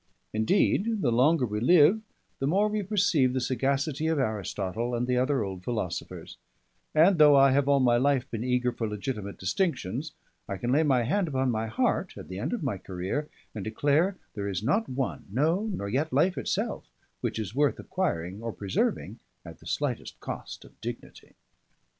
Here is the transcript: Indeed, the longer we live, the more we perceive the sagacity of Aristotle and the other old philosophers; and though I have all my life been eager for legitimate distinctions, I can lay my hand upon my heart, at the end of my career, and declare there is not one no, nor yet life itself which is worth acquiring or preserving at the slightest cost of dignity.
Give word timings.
Indeed, 0.33 1.03
the 1.03 1.11
longer 1.11 1.45
we 1.45 1.59
live, 1.59 2.01
the 2.39 2.47
more 2.47 2.67
we 2.69 2.81
perceive 2.81 3.33
the 3.33 3.39
sagacity 3.39 4.07
of 4.07 4.17
Aristotle 4.17 4.95
and 4.95 5.05
the 5.05 5.17
other 5.17 5.43
old 5.43 5.63
philosophers; 5.63 6.37
and 6.95 7.19
though 7.19 7.35
I 7.35 7.51
have 7.51 7.67
all 7.69 7.79
my 7.79 7.97
life 7.97 8.27
been 8.31 8.43
eager 8.43 8.71
for 8.71 8.87
legitimate 8.89 9.37
distinctions, 9.37 10.13
I 10.49 10.57
can 10.57 10.71
lay 10.71 10.81
my 10.81 11.03
hand 11.03 11.27
upon 11.27 11.51
my 11.51 11.67
heart, 11.67 12.17
at 12.17 12.29
the 12.29 12.39
end 12.39 12.51
of 12.51 12.63
my 12.63 12.79
career, 12.79 13.29
and 13.53 13.63
declare 13.63 14.17
there 14.33 14.49
is 14.49 14.63
not 14.63 14.89
one 14.89 15.25
no, 15.31 15.67
nor 15.71 15.87
yet 15.87 16.11
life 16.11 16.35
itself 16.35 16.87
which 17.19 17.37
is 17.37 17.53
worth 17.53 17.77
acquiring 17.77 18.41
or 18.41 18.51
preserving 18.51 19.19
at 19.45 19.59
the 19.59 19.67
slightest 19.67 20.19
cost 20.19 20.65
of 20.65 20.81
dignity. 20.81 21.35